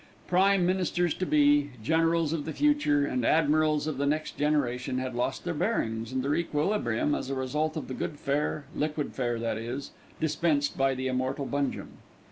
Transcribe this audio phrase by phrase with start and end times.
[0.25, 5.13] Prime ministers to be, generals of the future, and admirals of the next generation had
[5.13, 9.37] lost their bearings and their equilibrium as a result of the good fare, liquid fare,
[9.37, 11.99] that is, dispensed by the immortal Bungem.